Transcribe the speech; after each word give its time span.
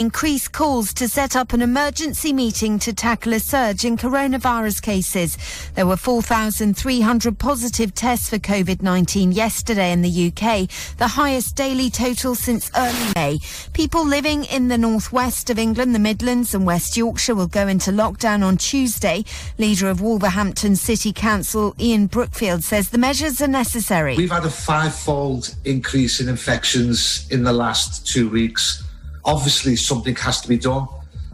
increased 0.00 0.50
calls 0.52 0.94
to 0.94 1.06
set 1.06 1.36
up 1.36 1.52
an 1.52 1.60
emergency 1.60 2.32
meeting 2.32 2.78
to 2.78 2.90
tackle 2.90 3.34
a 3.34 3.38
surge 3.38 3.84
in 3.84 3.98
coronavirus 3.98 4.80
cases. 4.80 5.36
There 5.74 5.86
were 5.86 5.98
4,300 5.98 7.38
positive 7.38 7.94
tests 7.94 8.30
for 8.30 8.38
COVID-19 8.38 9.34
yesterday 9.34 9.92
in 9.92 10.00
the 10.00 10.32
UK, 10.32 10.70
the 10.96 11.06
highest 11.06 11.54
daily 11.54 11.90
total 11.90 12.34
since 12.34 12.70
early 12.78 13.12
May. 13.14 13.38
People 13.74 14.06
living 14.06 14.44
in 14.44 14.68
the 14.68 14.78
northwest 14.78 15.50
of 15.50 15.58
England, 15.58 15.94
the 15.94 15.98
Midlands 15.98 16.54
and 16.54 16.64
West 16.64 16.96
Yorkshire 16.96 17.34
will 17.34 17.46
go 17.46 17.68
into 17.68 17.90
lockdown 17.90 18.42
on 18.42 18.56
Tuesday. 18.56 19.22
Leader 19.58 19.90
of 19.90 20.00
Wolverhampton 20.00 20.76
City 20.76 21.12
Council, 21.12 21.74
Ian 21.78 22.06
Brookfield, 22.06 22.64
says 22.64 22.88
the 22.88 22.96
measures 22.96 23.42
are 23.42 23.48
necessary. 23.48 24.16
We've 24.16 24.30
had 24.30 24.46
a 24.46 24.50
five-fold 24.50 25.54
increase 25.66 26.20
in 26.20 26.28
infections 26.30 27.26
in 27.30 27.44
the 27.44 27.52
last 27.52 28.06
two 28.06 28.30
weeks 28.30 28.82
obviously 29.24 29.76
something 29.76 30.16
has 30.16 30.40
to 30.42 30.48
be 30.48 30.58
done. 30.58 30.86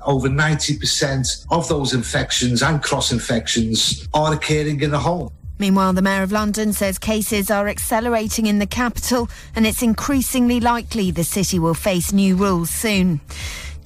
Over 0.04 0.28
90% 0.28 1.46
of 1.50 1.68
those 1.68 1.92
infections 1.92 2.62
and 2.62 2.82
cross 2.82 3.12
infections 3.12 4.08
are 4.14 4.32
occurring 4.32 4.80
in 4.80 4.90
the 4.90 4.98
home. 4.98 5.30
Meanwhile, 5.58 5.94
the 5.94 6.02
Mayor 6.02 6.22
of 6.22 6.32
London 6.32 6.72
says 6.72 6.98
cases 6.98 7.50
are 7.50 7.66
accelerating 7.66 8.46
in 8.46 8.58
the 8.58 8.66
capital 8.66 9.28
and 9.54 9.66
it's 9.66 9.82
increasingly 9.82 10.60
likely 10.60 11.10
the 11.10 11.24
city 11.24 11.58
will 11.58 11.74
face 11.74 12.12
new 12.12 12.36
rules 12.36 12.68
soon. 12.68 13.20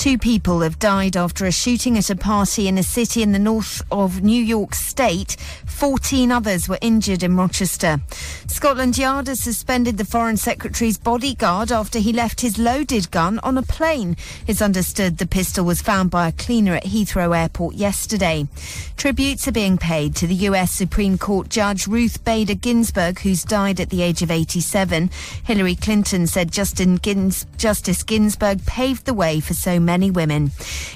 Two 0.00 0.16
people 0.16 0.62
have 0.62 0.78
died 0.78 1.14
after 1.14 1.44
a 1.44 1.52
shooting 1.52 1.98
at 1.98 2.08
a 2.08 2.16
party 2.16 2.66
in 2.66 2.78
a 2.78 2.82
city 2.82 3.22
in 3.22 3.32
the 3.32 3.38
north 3.38 3.82
of 3.92 4.22
New 4.22 4.42
York 4.42 4.74
State. 4.74 5.36
14 5.66 6.32
others 6.32 6.70
were 6.70 6.78
injured 6.80 7.22
in 7.22 7.36
Rochester. 7.36 8.00
Scotland 8.46 8.96
Yard 8.96 9.26
has 9.26 9.40
suspended 9.40 9.98
the 9.98 10.06
Foreign 10.06 10.38
Secretary's 10.38 10.96
bodyguard 10.96 11.70
after 11.70 11.98
he 11.98 12.14
left 12.14 12.40
his 12.40 12.56
loaded 12.56 13.10
gun 13.10 13.40
on 13.40 13.58
a 13.58 13.62
plane. 13.62 14.16
It's 14.46 14.62
understood 14.62 15.18
the 15.18 15.26
pistol 15.26 15.66
was 15.66 15.82
found 15.82 16.10
by 16.10 16.28
a 16.28 16.32
cleaner 16.32 16.76
at 16.76 16.84
Heathrow 16.84 17.36
Airport 17.38 17.74
yesterday. 17.74 18.48
Tributes 18.96 19.46
are 19.48 19.52
being 19.52 19.76
paid 19.76 20.16
to 20.16 20.26
the 20.26 20.46
US 20.48 20.72
Supreme 20.72 21.18
Court 21.18 21.50
Judge 21.50 21.86
Ruth 21.86 22.24
Bader 22.24 22.54
Ginsburg, 22.54 23.18
who's 23.18 23.44
died 23.44 23.78
at 23.78 23.90
the 23.90 24.00
age 24.00 24.22
of 24.22 24.30
87. 24.30 25.10
Hillary 25.44 25.74
Clinton 25.74 26.26
said 26.26 26.50
Justin 26.50 26.98
Gins- 27.00 27.44
Justice 27.58 28.02
Ginsburg 28.02 28.64
paved 28.64 29.04
the 29.04 29.12
way 29.12 29.40
for 29.40 29.52
so 29.52 29.78
many 29.78 29.89
many 29.90 30.08
women. 30.08 30.52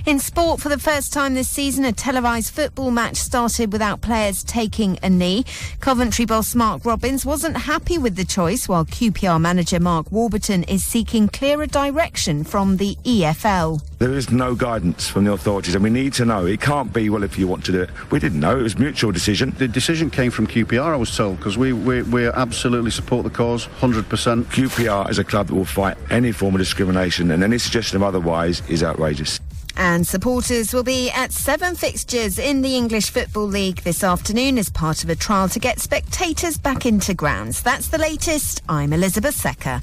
In 0.06 0.20
sport, 0.20 0.60
for 0.60 0.68
the 0.68 0.78
first 0.78 1.12
time 1.12 1.34
this 1.34 1.48
season, 1.48 1.84
a 1.84 1.90
televised 1.90 2.54
football 2.54 2.92
match 2.92 3.16
started 3.16 3.72
without 3.72 4.02
players 4.02 4.44
taking 4.44 5.00
a 5.02 5.10
knee. 5.10 5.44
Coventry 5.80 6.26
boss 6.26 6.54
Mark 6.54 6.84
Robins 6.84 7.26
wasn't 7.26 7.56
happy 7.56 7.98
with 7.98 8.14
the 8.14 8.24
choice, 8.24 8.68
while 8.68 8.84
QPR 8.84 9.40
manager 9.40 9.80
Mark 9.80 10.12
Warburton 10.12 10.62
is 10.64 10.84
seeking 10.84 11.26
clearer 11.26 11.66
direction 11.66 12.44
from 12.44 12.76
the 12.76 12.94
EFL. 13.02 13.80
There 13.98 14.12
is 14.12 14.30
no 14.30 14.54
guidance 14.54 15.08
from 15.08 15.24
the 15.24 15.32
authorities, 15.32 15.74
and 15.74 15.84
we 15.84 15.90
need 15.90 16.12
to 16.14 16.24
know. 16.24 16.46
It 16.46 16.60
can't 16.60 16.92
be, 16.92 17.08
well, 17.10 17.22
if 17.22 17.38
you 17.38 17.46
want 17.46 17.64
to 17.66 17.72
do 17.72 17.82
it. 17.82 17.90
We 18.10 18.18
didn't 18.18 18.40
know. 18.40 18.58
It 18.58 18.62
was 18.62 18.78
mutual 18.78 19.12
decision. 19.12 19.54
The 19.58 19.68
decision 19.68 20.10
came 20.10 20.30
from 20.30 20.46
QPR, 20.46 20.92
I 20.92 20.96
was 20.96 21.16
told, 21.16 21.38
because 21.38 21.56
we, 21.56 21.72
we, 21.72 22.02
we 22.02 22.26
absolutely 22.26 22.90
support 22.90 23.24
the 23.24 23.30
cause, 23.30 23.66
100%. 23.80 24.02
QPR 24.44 25.10
is 25.10 25.18
a 25.18 25.24
club 25.24 25.46
that 25.46 25.54
will 25.54 25.64
fight 25.64 25.96
any 26.10 26.32
form 26.32 26.54
of 26.54 26.58
discrimination, 26.58 27.30
and 27.30 27.44
any 27.44 27.58
suggestion 27.58 27.96
of 27.96 28.02
otherwise 28.02 28.68
is 28.68 28.82
outrageous. 28.82 29.38
And 29.76 30.06
supporters 30.06 30.72
will 30.72 30.84
be 30.84 31.10
at 31.10 31.32
seven 31.32 31.74
fixtures 31.74 32.38
in 32.38 32.62
the 32.62 32.76
English 32.76 33.10
Football 33.10 33.46
League 33.46 33.82
this 33.82 34.04
afternoon 34.04 34.58
as 34.58 34.70
part 34.70 35.02
of 35.02 35.10
a 35.10 35.16
trial 35.16 35.48
to 35.48 35.58
get 35.58 35.80
spectators 35.80 36.56
back 36.56 36.86
into 36.86 37.12
grounds. 37.14 37.60
That's 37.62 37.88
the 37.88 37.98
latest. 37.98 38.62
I'm 38.68 38.92
Elizabeth 38.92 39.34
Secker. 39.34 39.80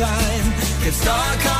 Time. 0.00 0.46
Get 0.82 0.94
StarCar's 0.94 1.59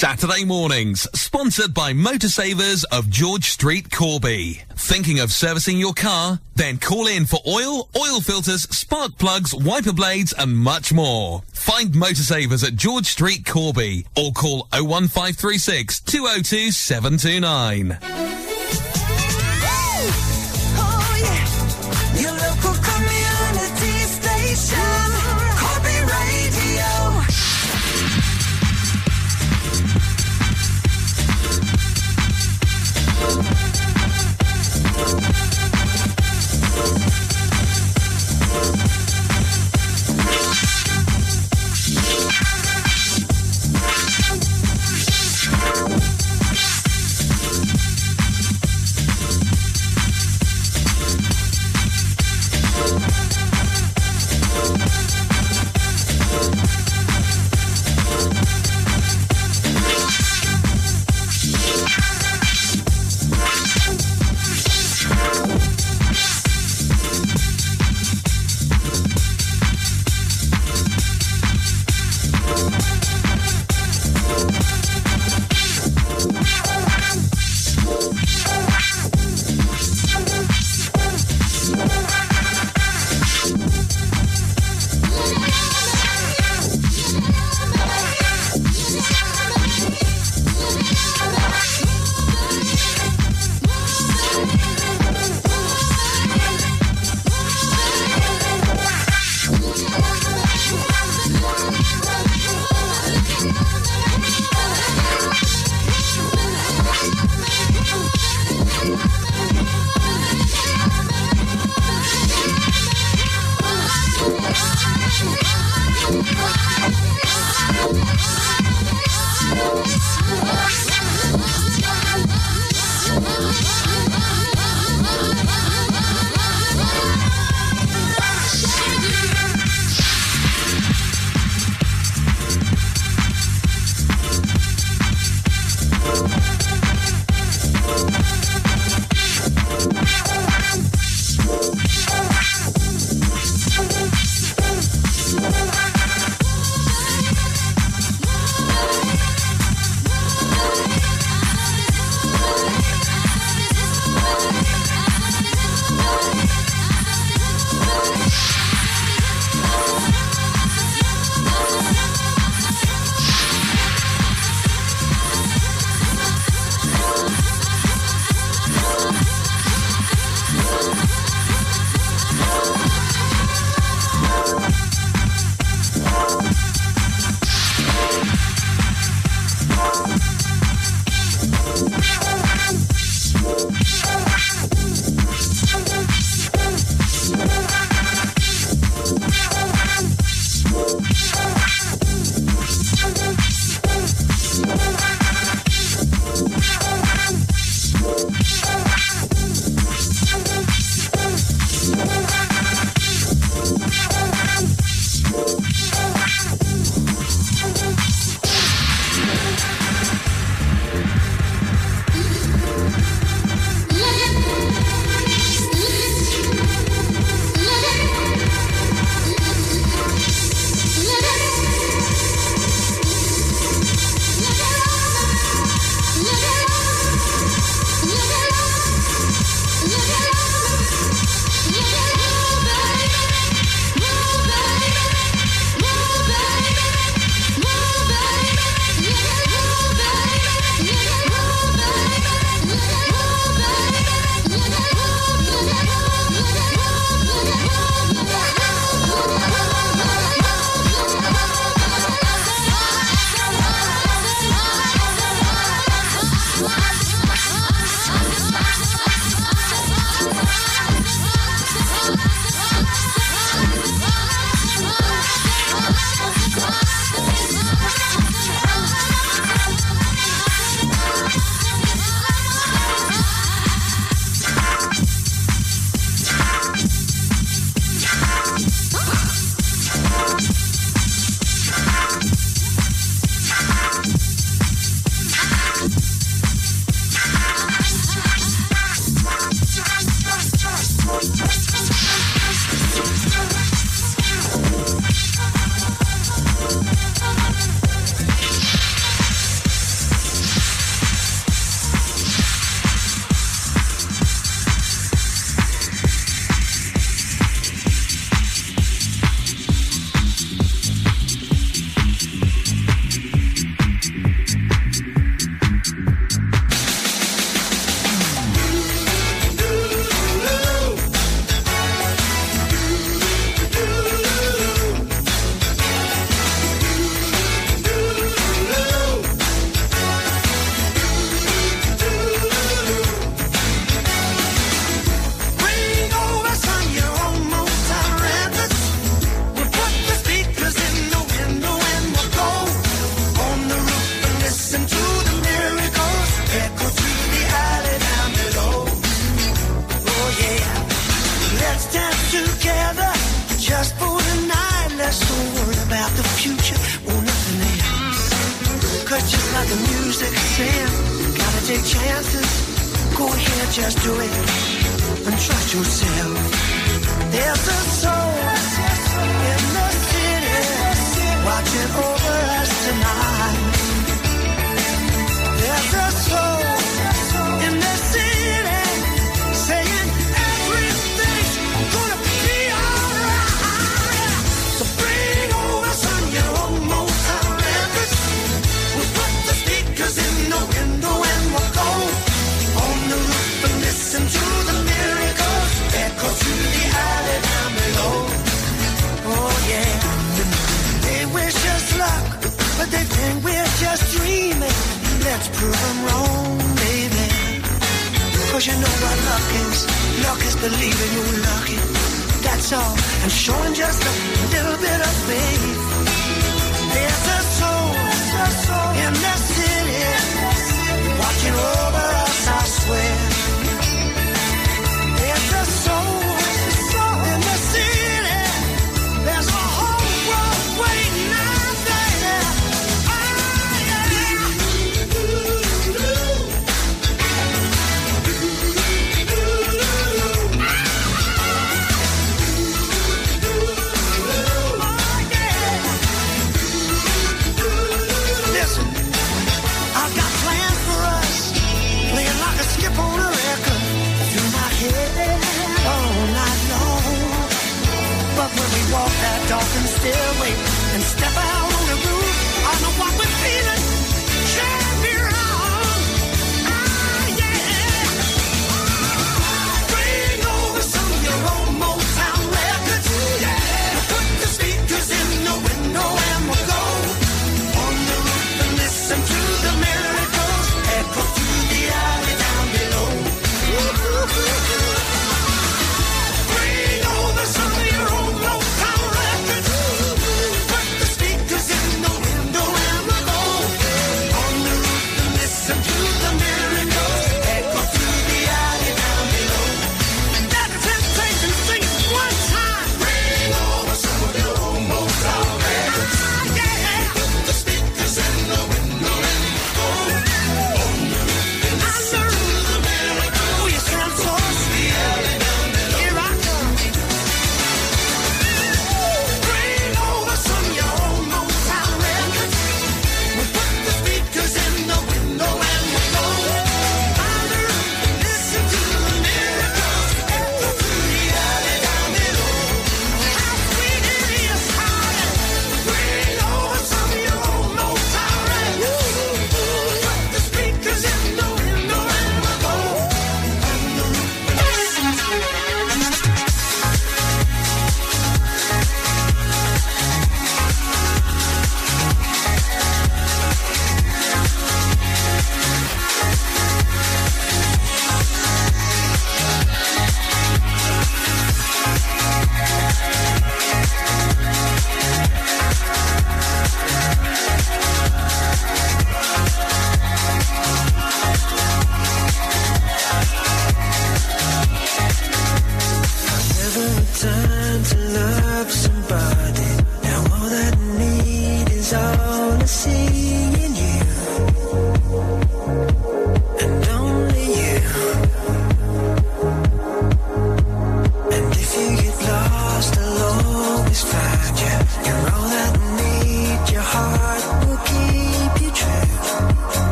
Saturday 0.00 0.46
mornings, 0.46 1.06
sponsored 1.12 1.74
by 1.74 1.92
Motorsavers 1.92 2.86
of 2.90 3.10
George 3.10 3.50
Street, 3.50 3.90
Corby. 3.90 4.62
Thinking 4.74 5.20
of 5.20 5.30
servicing 5.30 5.76
your 5.76 5.92
car? 5.92 6.40
Then 6.54 6.78
call 6.78 7.06
in 7.06 7.26
for 7.26 7.38
oil, 7.46 7.90
oil 7.94 8.22
filters, 8.22 8.62
spark 8.74 9.18
plugs, 9.18 9.54
wiper 9.54 9.92
blades, 9.92 10.32
and 10.32 10.56
much 10.56 10.90
more. 10.94 11.42
Find 11.52 11.92
Motorsavers 11.92 12.66
at 12.66 12.76
George 12.76 13.04
Street, 13.04 13.44
Corby, 13.44 14.06
or 14.16 14.32
call 14.32 14.68
01536 14.72 16.00
202 16.00 16.70
729. 16.70 18.39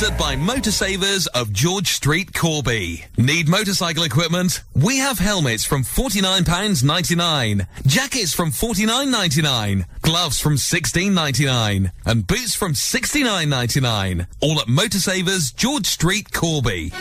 sponsored 0.00 0.18
by 0.18 0.34
Motorsavers 0.34 1.28
of 1.34 1.52
George 1.52 1.88
Street, 1.88 2.32
Corby. 2.32 3.04
Need 3.18 3.48
motorcycle 3.48 4.02
equipment? 4.02 4.62
We 4.74 4.96
have 4.96 5.18
helmets 5.18 5.64
from 5.64 5.82
£49.99, 5.82 7.66
jackets 7.84 8.32
from 8.32 8.50
£49.99, 8.50 9.84
gloves 10.00 10.40
from 10.40 10.56
£16.99, 10.56 11.92
and 12.06 12.26
boots 12.26 12.54
from 12.54 12.72
£69.99. 12.72 14.26
All 14.40 14.60
at 14.60 14.68
Motorsavers, 14.68 15.54
George 15.54 15.86
Street, 15.86 16.32
Corby. 16.32 16.92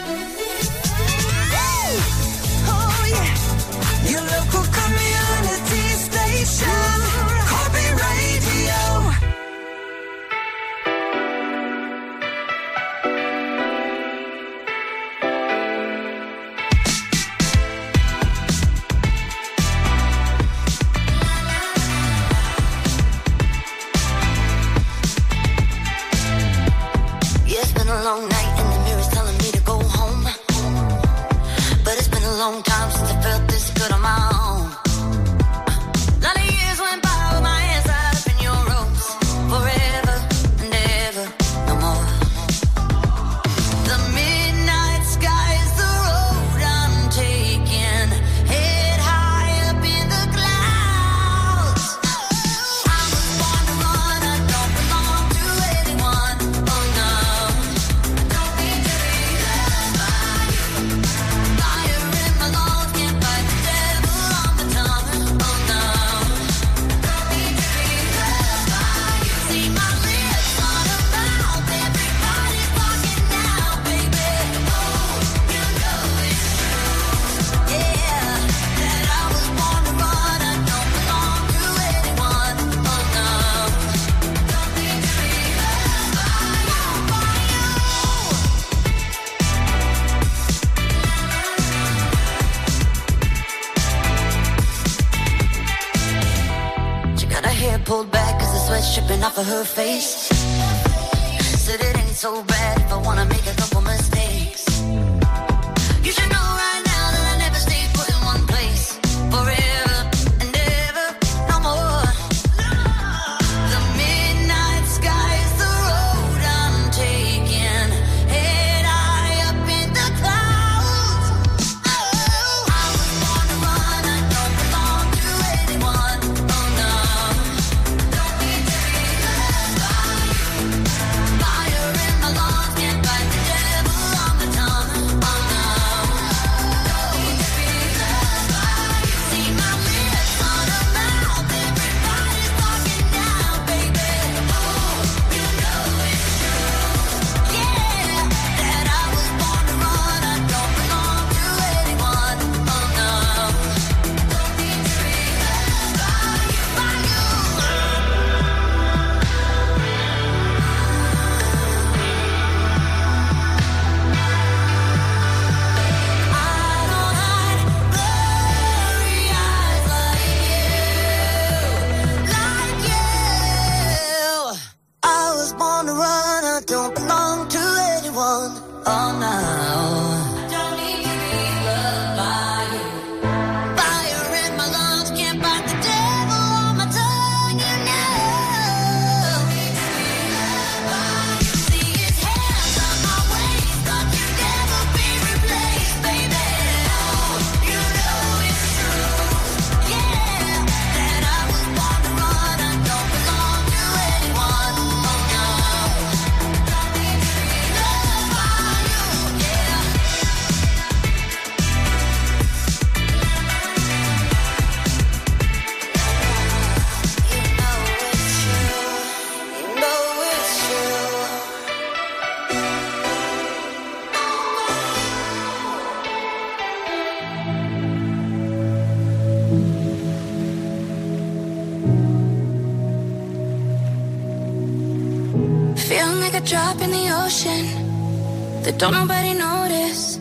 Don't 238.80 238.94
nobody 238.94 239.34
notice. 239.34 240.20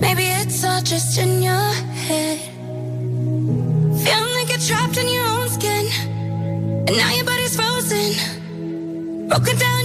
Maybe 0.00 0.24
it's 0.24 0.64
all 0.64 0.82
just 0.82 1.16
in 1.16 1.42
your 1.42 1.72
head. 2.08 2.40
Feeling 4.02 4.34
like 4.34 4.48
you're 4.48 4.66
trapped 4.66 4.96
in 4.96 5.06
your 5.06 5.24
own 5.24 5.48
skin. 5.48 5.86
And 6.88 6.96
now 6.96 7.12
your 7.14 7.24
body's 7.24 7.54
frozen. 7.54 9.28
Broken 9.28 9.56
down. 9.56 9.81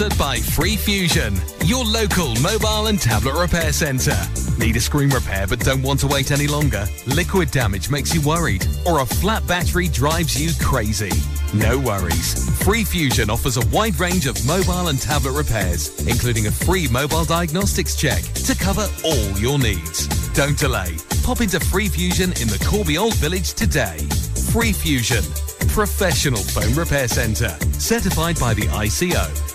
Sponsored 0.00 0.18
by 0.18 0.38
Free 0.38 0.76
Fusion, 0.76 1.34
your 1.66 1.84
local 1.84 2.34
mobile 2.40 2.86
and 2.86 2.98
tablet 2.98 3.38
repair 3.38 3.70
centre. 3.70 4.16
Need 4.58 4.76
a 4.76 4.80
screen 4.80 5.10
repair 5.10 5.46
but 5.46 5.60
don't 5.60 5.82
want 5.82 6.00
to 6.00 6.06
wait 6.06 6.30
any 6.30 6.46
longer? 6.46 6.86
Liquid 7.06 7.50
damage 7.50 7.90
makes 7.90 8.14
you 8.14 8.22
worried, 8.22 8.66
or 8.86 9.00
a 9.00 9.06
flat 9.06 9.46
battery 9.46 9.88
drives 9.88 10.40
you 10.40 10.52
crazy? 10.64 11.10
No 11.52 11.78
worries. 11.78 12.48
Free 12.62 12.82
Fusion 12.82 13.28
offers 13.28 13.58
a 13.58 13.66
wide 13.66 14.00
range 14.00 14.26
of 14.26 14.42
mobile 14.46 14.88
and 14.88 14.98
tablet 14.98 15.32
repairs, 15.32 16.06
including 16.06 16.46
a 16.46 16.50
free 16.50 16.88
mobile 16.88 17.24
diagnostics 17.24 17.94
check 17.94 18.22
to 18.22 18.56
cover 18.56 18.88
all 19.04 19.30
your 19.38 19.58
needs. 19.58 20.06
Don't 20.32 20.58
delay. 20.58 20.96
Pop 21.24 21.42
into 21.42 21.60
Free 21.60 21.88
Fusion 21.88 22.30
in 22.40 22.48
the 22.48 22.64
Corby 22.66 22.96
Old 22.96 23.16
Village 23.16 23.52
today. 23.52 23.98
Free 24.50 24.72
Fusion, 24.72 25.24
professional 25.68 26.40
phone 26.40 26.74
repair 26.74 27.06
centre, 27.06 27.54
certified 27.78 28.40
by 28.40 28.54
the 28.54 28.62
ICO. 28.62 29.49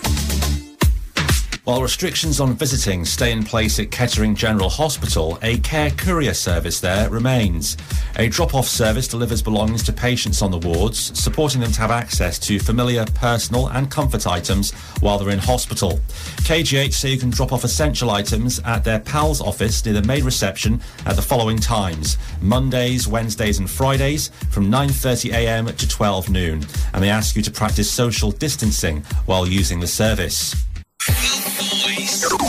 While 1.66 1.82
restrictions 1.82 2.38
on 2.38 2.54
visiting 2.54 3.04
stay 3.04 3.32
in 3.32 3.42
place 3.42 3.80
at 3.80 3.90
Kettering 3.90 4.36
General 4.36 4.68
Hospital, 4.68 5.36
a 5.42 5.58
care 5.58 5.90
courier 5.90 6.32
service 6.32 6.78
there 6.78 7.10
remains. 7.10 7.76
A 8.14 8.28
drop-off 8.28 8.68
service 8.68 9.08
delivers 9.08 9.42
belongings 9.42 9.82
to 9.82 9.92
patients 9.92 10.42
on 10.42 10.52
the 10.52 10.58
wards, 10.58 10.96
supporting 11.18 11.60
them 11.60 11.72
to 11.72 11.80
have 11.80 11.90
access 11.90 12.38
to 12.38 12.60
familiar, 12.60 13.04
personal 13.16 13.66
and 13.70 13.90
comfort 13.90 14.28
items 14.28 14.70
while 15.00 15.18
they're 15.18 15.30
in 15.30 15.40
hospital. 15.40 15.98
KGH 16.46 16.92
say 16.92 17.10
you 17.10 17.18
can 17.18 17.30
drop 17.30 17.52
off 17.52 17.64
essential 17.64 18.10
items 18.10 18.60
at 18.60 18.84
their 18.84 19.00
PALS 19.00 19.40
office 19.40 19.84
near 19.84 19.94
the 19.94 20.06
main 20.06 20.22
reception 20.22 20.80
at 21.04 21.16
the 21.16 21.22
following 21.22 21.58
times. 21.58 22.16
Mondays, 22.40 23.08
Wednesdays 23.08 23.58
and 23.58 23.68
Fridays 23.68 24.28
from 24.50 24.70
9.30am 24.70 25.76
to 25.76 25.88
12 25.88 26.30
noon. 26.30 26.64
And 26.94 27.02
they 27.02 27.10
ask 27.10 27.34
you 27.34 27.42
to 27.42 27.50
practice 27.50 27.90
social 27.90 28.30
distancing 28.30 29.02
while 29.24 29.48
using 29.48 29.80
the 29.80 29.88
service. 29.88 30.65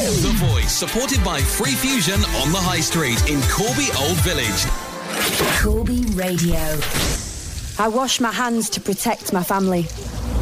The 0.07 0.31
Voice, 0.53 0.71
supported 0.71 1.21
by 1.21 1.41
Free 1.41 1.73
Fusion 1.73 2.13
on 2.13 2.53
the 2.53 2.57
High 2.57 2.79
Street 2.79 3.29
in 3.29 3.41
Corby 3.51 3.89
Old 3.99 4.15
Village. 4.23 4.63
Corby 5.59 6.05
Radio. 6.15 6.79
I 7.77 7.89
wash 7.89 8.21
my 8.21 8.31
hands 8.31 8.69
to 8.69 8.79
protect 8.79 9.33
my 9.33 9.43
family. 9.43 9.85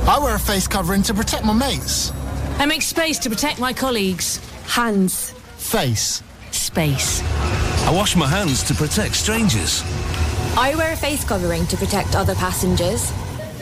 I 0.08 0.19
wear 0.19 0.36
a 0.36 0.39
face 0.39 0.67
covering 0.67 1.01
to 1.04 1.15
protect 1.15 1.45
my 1.45 1.54
mates. 1.54 2.12
I 2.60 2.67
make 2.67 2.84
space 2.84 3.17
to 3.19 3.30
protect 3.30 3.60
my 3.60 3.73
colleagues. 3.73 4.38
Hands. 4.67 5.32
Face. 5.58 6.21
Space. 6.51 7.23
I 7.23 7.91
wash 7.91 8.15
my 8.15 8.28
hands 8.28 8.62
to 8.65 8.75
protect 8.75 9.15
strangers. 9.15 9.82
I 10.56 10.75
wear 10.78 10.93
a 10.93 10.95
face 10.95 11.25
covering 11.25 11.65
to 11.67 11.75
protect 11.75 12.15
other 12.15 12.36
passengers. 12.36 13.12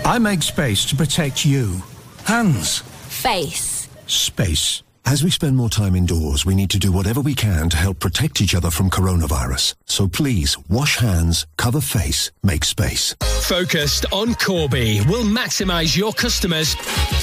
I 0.04 0.20
make 0.20 0.44
space 0.44 0.84
to 0.88 0.98
protect 0.98 1.46
you. 1.46 1.82
Hands. 2.26 2.80
Face. 3.08 3.88
Space. 4.06 4.84
As 5.06 5.22
we 5.24 5.30
spend 5.30 5.56
more 5.58 5.70
time 5.70 5.96
indoors, 5.96 6.44
we 6.46 6.56
need 6.56 6.70
to 6.72 6.80
do 6.80 6.90
whatever 6.92 7.22
we 7.22 7.36
can 7.36 7.70
to 7.70 7.78
help 7.78 8.00
protect 8.00 8.42
each 8.42 8.56
other 8.56 8.72
from 8.72 8.90
coronavirus. 8.90 9.76
So 9.86 10.08
please, 10.08 10.58
wash 10.70 10.98
hands, 10.98 11.46
cover 11.58 11.82
face, 11.82 12.32
make 12.42 12.64
space. 12.64 13.14
Focused 13.42 14.06
on 14.14 14.34
Corby 14.36 15.02
will 15.02 15.26
maximise 15.26 15.98
your 15.98 16.14
customers 16.14 16.76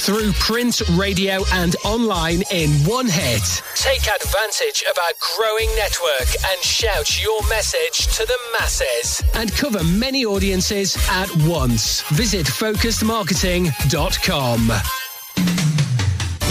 through 0.05 0.31
print, 0.33 0.81
radio, 0.91 1.43
and 1.53 1.75
online 1.83 2.43
in 2.51 2.69
one 2.85 3.07
hit. 3.07 3.41
Take 3.75 4.05
advantage 4.07 4.83
of 4.89 4.95
our 4.97 5.11
growing 5.35 5.69
network 5.75 6.27
and 6.51 6.63
shout 6.63 7.19
your 7.21 7.41
message 7.49 8.07
to 8.15 8.25
the 8.25 8.37
masses 8.59 9.21
and 9.33 9.51
cover 9.55 9.83
many 9.83 10.23
audiences 10.23 10.95
at 11.09 11.29
once. 11.47 12.01
Visit 12.11 12.45
focusedmarketing.com. 12.45 14.71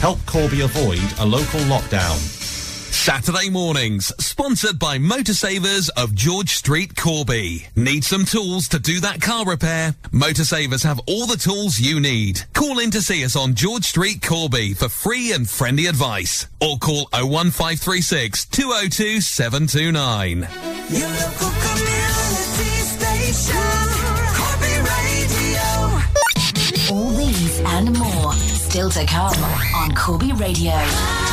Help 0.00 0.18
Corby 0.26 0.60
avoid 0.60 1.00
a 1.18 1.24
local 1.24 1.60
lockdown. 1.60 2.41
Saturday 2.92 3.48
mornings, 3.48 4.12
sponsored 4.22 4.78
by 4.78 4.98
Motorsavers 4.98 5.88
of 5.96 6.14
George 6.14 6.50
Street, 6.50 6.94
Corby. 6.94 7.66
Need 7.74 8.04
some 8.04 8.26
tools 8.26 8.68
to 8.68 8.78
do 8.78 9.00
that 9.00 9.20
car 9.20 9.46
repair? 9.46 9.94
Motorsavers 10.12 10.84
have 10.84 11.00
all 11.06 11.26
the 11.26 11.38
tools 11.38 11.80
you 11.80 11.98
need. 11.98 12.42
Call 12.52 12.78
in 12.78 12.90
to 12.90 13.00
see 13.00 13.24
us 13.24 13.34
on 13.34 13.54
George 13.54 13.84
Street, 13.84 14.22
Corby 14.22 14.74
for 14.74 14.90
free 14.90 15.32
and 15.32 15.48
friendly 15.48 15.86
advice. 15.86 16.46
Or 16.60 16.76
call 16.76 17.08
01536 17.12 18.44
202 18.44 19.20
729. 19.22 20.46
Your 20.90 21.08
local 21.08 21.50
community 21.64 22.76
station, 22.92 23.56
Corby 24.36 24.76
Radio. 24.92 25.64
All 26.94 27.10
these 27.10 27.60
and 27.60 27.98
more 27.98 28.32
still 28.34 28.90
to 28.90 29.06
come 29.06 29.42
on 29.74 29.94
Corby 29.94 30.32
Radio. 30.32 31.31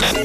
This 0.00 0.16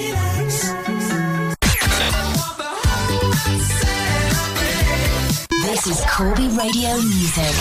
is 5.87 6.01
Corby 6.09 6.47
Radio 6.47 6.95
Music. 6.95 7.55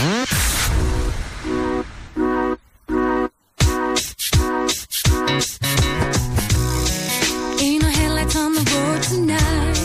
Ain't 7.58 7.82
no 7.82 7.88
headlights 7.88 8.36
on 8.36 8.54
the 8.54 8.62
road 8.70 9.02
tonight. 9.02 9.76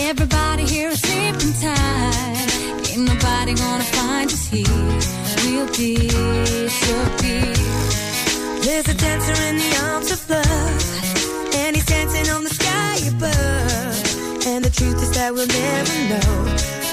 Everybody 0.00 0.64
here 0.64 0.88
is 0.88 1.00
sleeping 1.00 1.52
tight. 1.62 2.90
Ain't 2.90 3.06
nobody 3.06 3.54
gonna 3.54 3.84
find 3.84 4.28
us 4.32 4.48
here. 4.48 4.66
We'll 5.44 5.66
disappear. 5.66 7.54
There's 8.62 8.88
a 8.88 8.94
dancer 8.94 9.40
in 9.44 9.58
the 9.58 9.76
arms 9.84 10.10
of 10.10 10.28
love, 10.28 10.91
dancing 12.02 12.34
on 12.34 12.42
the 12.42 12.50
sky 12.50 12.96
above. 13.08 14.46
And 14.46 14.64
the 14.64 14.70
truth 14.70 15.00
is 15.02 15.12
that 15.12 15.32
we'll 15.32 15.46
never 15.46 15.94
know 16.10 16.42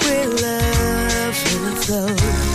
where 0.03 0.27
love 0.27 1.35
will 1.63 1.75
flow. 1.81 2.48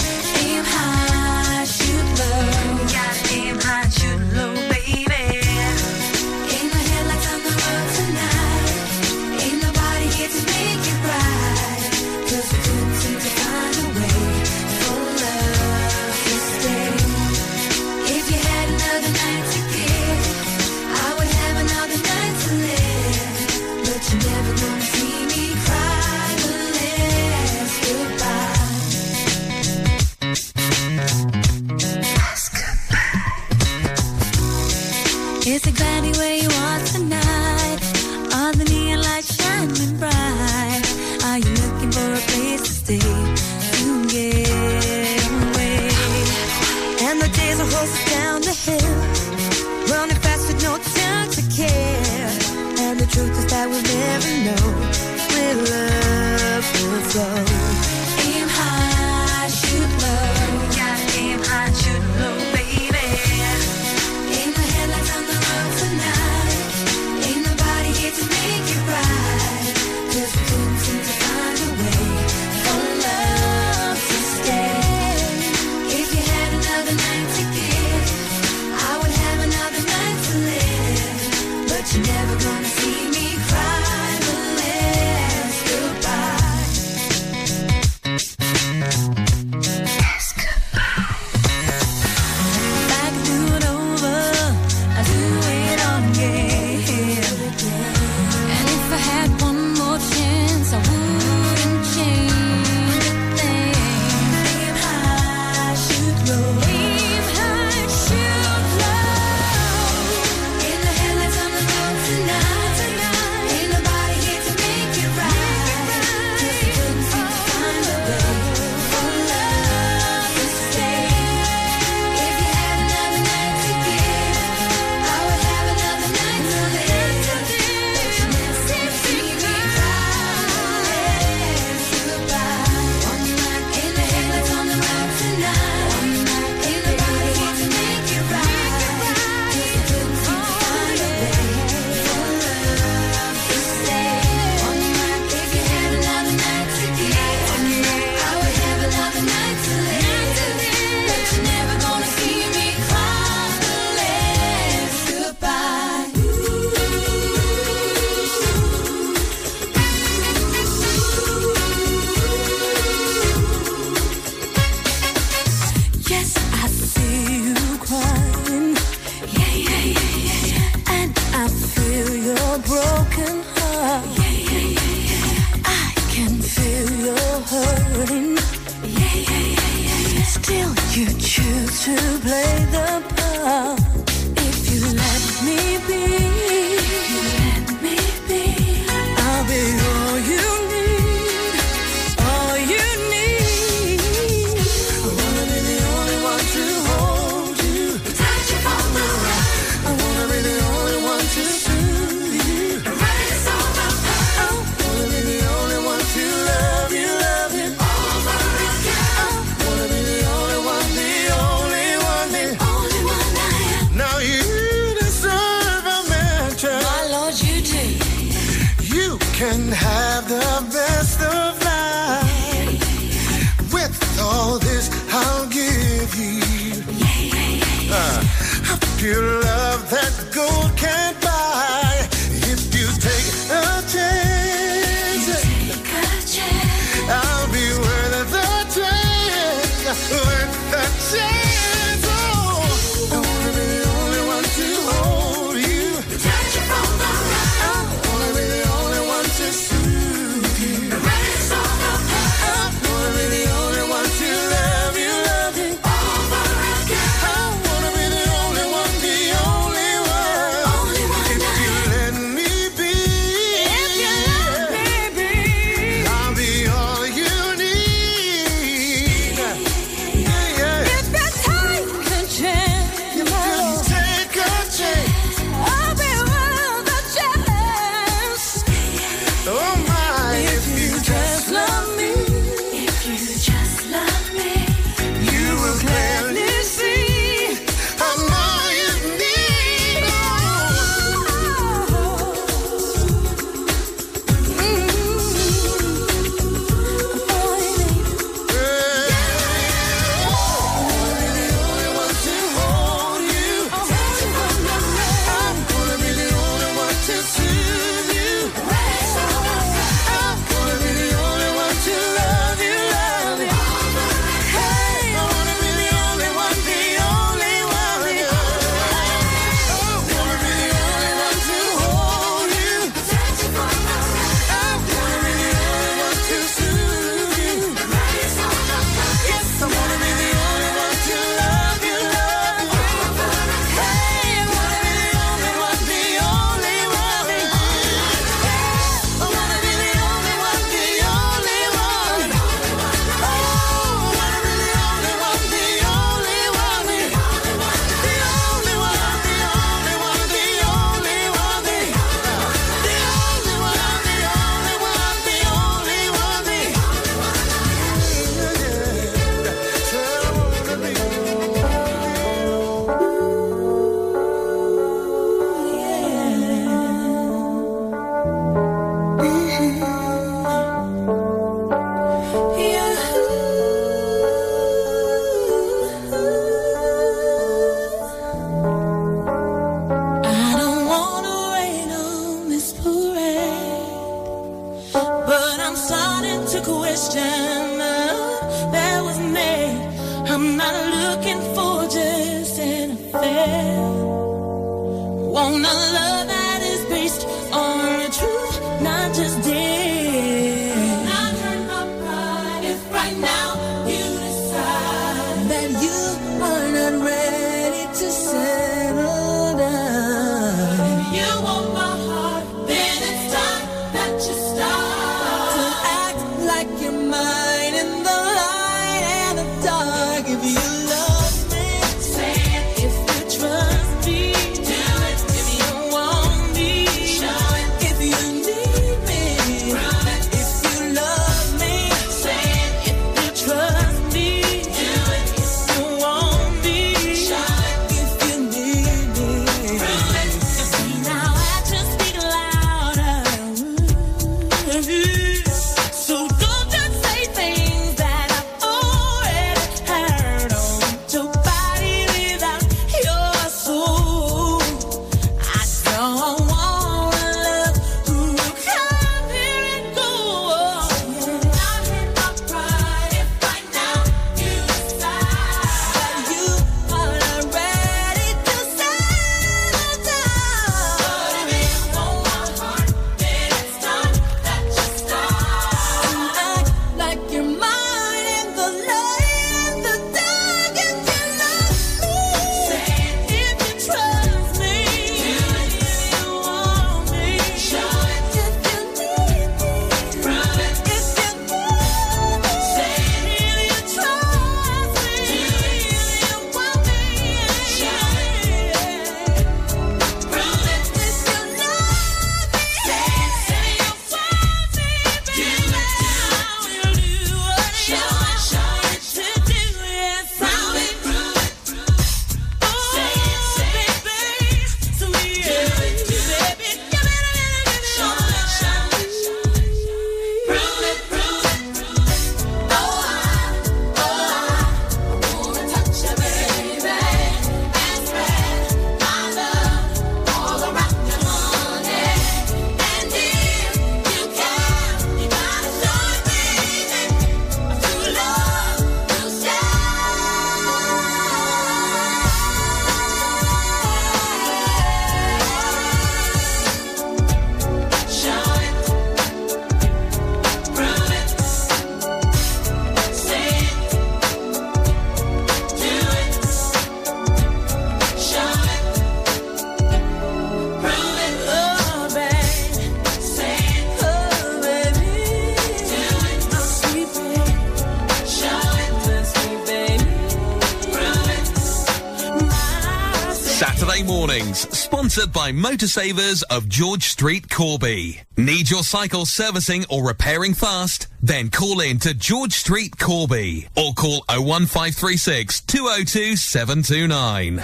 Sponsored 575.44 575.62
by 575.62 575.68
Motorsavers 575.68 576.42
of 576.50 576.68
George 576.68 577.04
Street, 577.04 577.50
Corby. 577.50 578.20
Need 578.36 578.70
your 578.70 578.82
cycle 578.82 579.26
servicing 579.26 579.84
or 579.90 580.06
repairing 580.06 580.54
fast? 580.54 581.08
Then 581.22 581.50
call 581.50 581.80
in 581.80 581.98
to 582.00 582.14
George 582.14 582.52
Street, 582.52 582.98
Corby, 582.98 583.68
or 583.76 583.92
call 583.92 584.24
01536 584.28 585.60
202 585.62 586.36
729. 586.36 587.60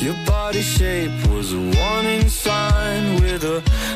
Your 0.00 0.14
body 0.26 0.62
shape 0.62 1.26
was 1.28 1.52
a 1.52 1.58
warning 1.58 2.28
sign 2.28 3.20
with 3.20 3.42
a 3.42 3.60
face 3.60 3.68
made 3.68 3.68
for 3.68 3.87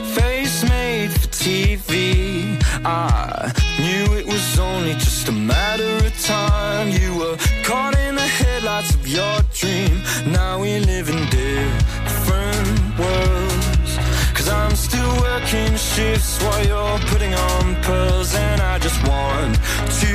TV. 1.42 2.56
I 2.84 3.52
knew 3.80 4.14
it 4.16 4.24
was 4.24 4.60
only 4.60 4.92
just 4.92 5.28
a 5.28 5.32
matter 5.32 5.96
of 6.06 6.14
time. 6.22 6.90
You 6.90 7.18
were 7.18 7.36
caught 7.64 7.98
in 7.98 8.14
the 8.14 8.28
headlights 8.40 8.94
of 8.94 9.08
your 9.08 9.40
dream. 9.52 10.02
Now 10.24 10.60
we 10.60 10.78
live 10.78 11.08
in 11.08 11.18
different 11.30 12.78
worlds. 12.96 13.92
Cause 14.36 14.48
I'm 14.48 14.76
still 14.76 15.14
working 15.20 15.74
shifts 15.74 16.40
while 16.44 16.64
you're 16.64 16.98
putting 17.10 17.34
on 17.34 17.74
pearls. 17.82 18.36
And 18.36 18.60
I 18.60 18.78
just 18.78 19.00
want 19.08 19.56
to 20.00 20.14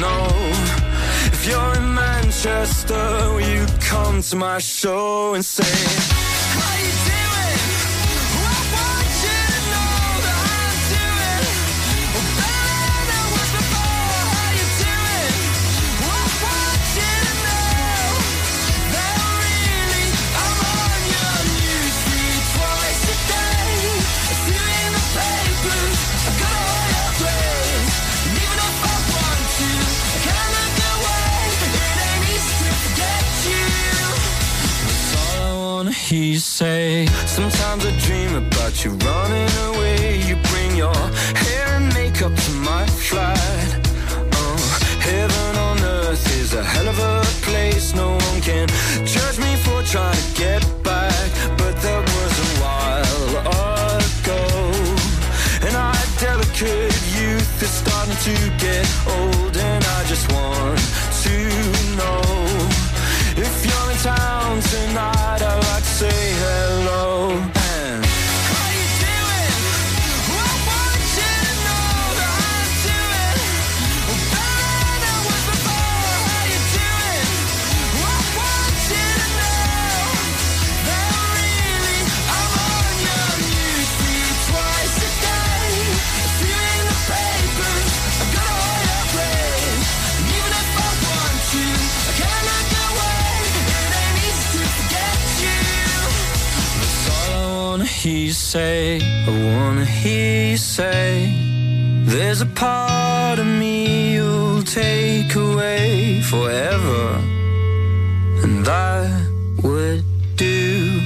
know 0.00 0.26
if 1.36 1.46
you're 1.46 1.74
in 1.76 1.94
Manchester, 1.94 3.04
will 3.34 3.42
you 3.42 3.66
come 3.80 4.22
to 4.22 4.36
my 4.36 4.56
show 4.56 5.34
and 5.34 5.44
say, 5.44 6.31
wanna 36.12 36.38
say. 36.38 37.06
Sometimes 37.26 37.86
I 37.86 37.92
dream 37.98 38.34
about 38.34 38.84
you 38.84 38.90
running 38.90 39.48
away. 39.68 40.20
You 40.28 40.36
bring 40.50 40.76
your 40.76 40.94
hair 40.94 41.66
and 41.76 41.92
makeup 41.94 42.34
to 42.34 42.52
my 42.52 42.84
flight. 42.86 43.72
Oh, 44.34 44.54
uh, 44.54 45.00
heaven 45.00 45.56
on 45.56 45.78
earth 45.80 46.24
is 46.40 46.52
a 46.54 46.62
hell 46.62 46.88
of 46.88 46.98
a 46.98 47.22
place. 47.46 47.94
No 47.94 48.10
one 48.12 48.40
can 48.40 48.68
judge 49.06 49.38
me 49.38 49.56
for 49.56 49.82
trying 49.82 50.16
to 50.16 50.28
get 50.34 50.62
back. 50.82 51.28
But 51.56 51.74
that 51.80 52.02
was 52.16 52.32
a 52.46 52.50
while 52.62 53.26
ago. 53.96 54.42
And 55.66 55.74
our 55.76 56.04
delicate 56.18 56.94
youth 57.18 57.62
is 57.62 57.70
starting 57.70 58.18
to 58.28 58.34
get 58.58 58.86
old. 59.06 59.31
Say. 98.52 99.00
I 99.26 99.30
wanna 99.46 99.86
hear 99.86 100.50
you 100.50 100.56
say. 100.58 101.32
There's 102.04 102.42
a 102.42 102.50
part 102.64 103.38
of 103.38 103.46
me 103.46 104.12
you'll 104.16 104.62
take 104.62 105.34
away 105.34 106.20
forever, 106.20 107.04
and 108.44 108.68
I 108.68 108.98
would 109.62 110.04
do 110.36 111.00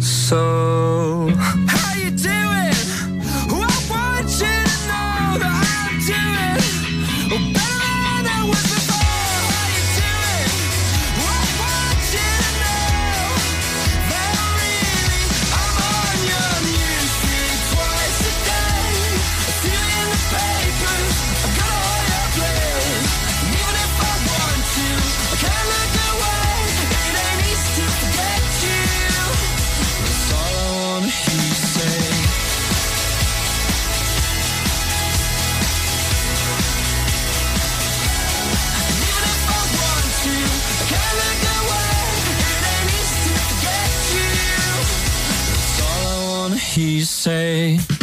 so. 0.00 1.19
Say. 47.20 47.99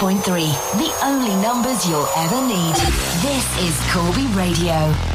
96.3, 0.00 0.78
the 0.78 1.04
only 1.04 1.34
numbers 1.42 1.86
you'll 1.86 2.08
ever 2.16 2.40
need. 2.46 2.74
This 3.20 3.44
is 3.60 3.78
Corby 3.92 4.26
Radio. 4.28 5.09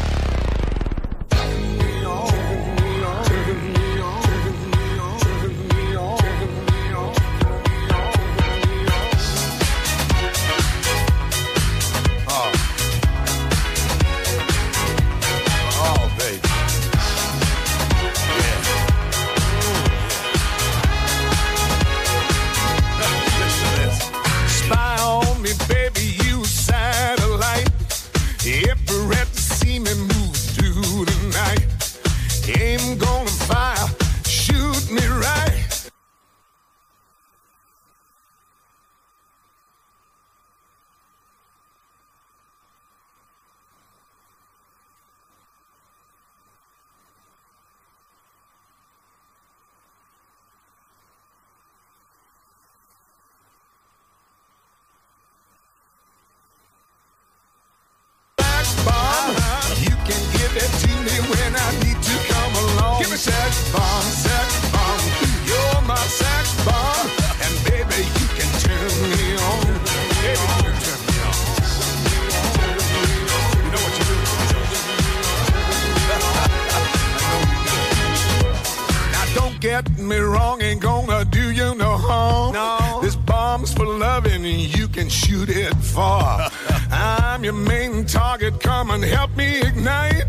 get 79.81 79.97
me 79.99 80.17
wrong, 80.17 80.61
ain't 80.61 80.81
gonna 80.81 81.25
do 81.25 81.51
you 81.51 81.75
no 81.75 81.97
harm. 81.97 82.53
No. 82.53 82.99
This 83.01 83.15
bomb's 83.15 83.73
for 83.73 83.85
loving, 83.85 84.45
and 84.45 84.77
you 84.77 84.87
can 84.87 85.09
shoot 85.09 85.49
it 85.49 85.73
far. 85.75 86.49
I'm 86.91 87.43
your 87.43 87.59
main 87.71 88.05
target, 88.05 88.61
come 88.61 88.91
and 88.91 89.03
help 89.03 89.35
me 89.35 89.59
ignite. 89.61 90.25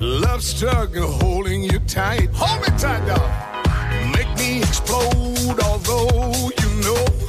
Love 0.00 0.42
struck 0.42 0.94
holding 0.94 1.62
you 1.62 1.78
tight. 1.80 2.30
Hold 2.32 2.60
me 2.62 2.78
tight, 2.78 3.04
dog. 3.06 3.30
Make 4.16 4.32
me 4.38 4.58
explode, 4.58 5.58
although 5.62 6.50
you 6.60 6.70
know 6.84 7.19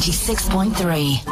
96.3. 0.00 1.29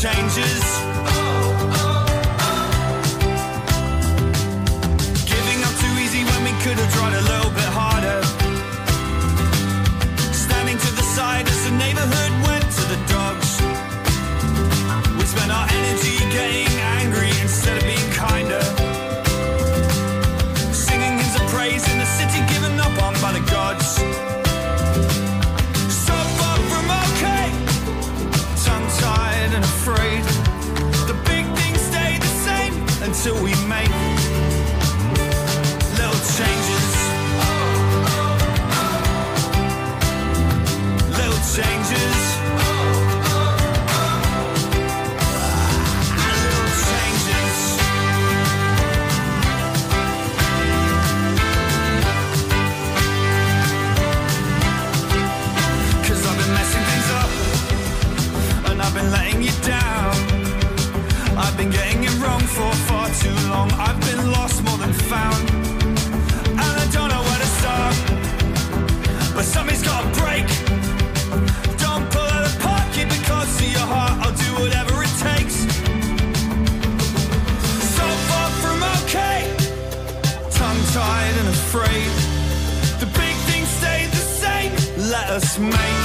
changes. 0.00 1.07
Let 85.38 85.44
us 85.44 85.97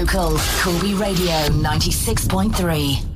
local. 0.00 0.38
Corby 0.62 0.94
Radio 0.94 1.48
96.3. 1.60 3.07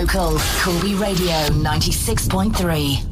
local. 0.00 0.38
Corby 0.62 0.94
Radio 0.94 1.34
96.3. 1.62 3.07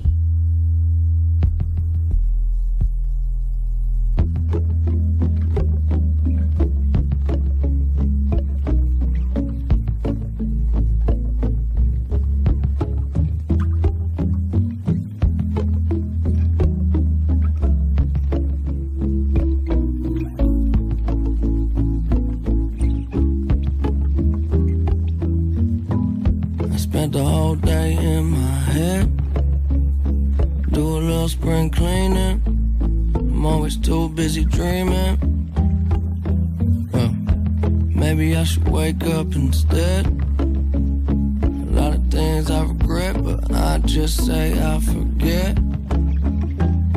just 43.97 44.27
say 44.27 44.53
I 44.53 44.79
forget? 44.79 45.59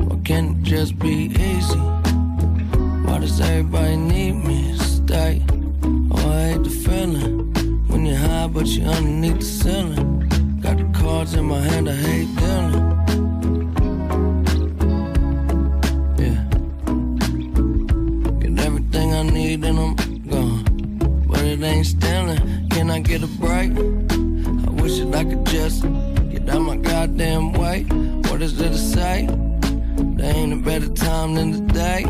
Why 0.05 0.19
can't 0.25 0.57
it 0.57 0.63
just 0.63 0.99
be 0.99 1.31
easy? 1.31 1.79
Why 3.05 3.19
does 3.19 3.39
everybody 3.39 3.95
need 3.95 4.33
me 4.33 4.73
to 4.73 4.83
stay? 4.83 5.41
Oh, 6.11 6.29
I 6.29 6.49
hate 6.49 6.63
the 6.65 6.69
feeling 6.69 7.53
when 7.87 8.05
you're 8.05 8.17
high, 8.17 8.47
but 8.47 8.67
you're 8.67 8.89
underneath 8.89 9.39
the 9.39 9.45
ceiling. 9.45 10.59
Got 10.59 10.77
the 10.79 10.99
cards 10.99 11.35
in 11.35 11.45
my 11.45 11.61
hand, 11.61 11.87
I 11.87 11.93
hate 11.93 12.35
dealing. 12.35 12.83
Yeah, 16.19 16.39
get 18.41 18.59
everything 18.65 19.13
I 19.13 19.23
need 19.23 19.63
and 19.63 19.79
I'm 19.79 19.95
gone, 20.27 21.25
but 21.29 21.45
it 21.45 21.61
ain't 21.61 21.85
stealing. 21.85 22.67
Can 22.71 22.89
I 22.89 22.99
get 22.99 23.23
a 23.23 23.27
break? 23.27 23.71
I 23.71 24.69
wish 24.81 24.99
that 24.99 25.15
I 25.15 25.23
could 25.23 25.45
just 25.45 25.85
to 28.57 28.69
decide. 28.69 29.29
There 30.17 30.35
ain't 30.35 30.53
a 30.53 30.57
better 30.57 30.89
time 30.89 31.35
than 31.35 31.67
today. 31.67 32.05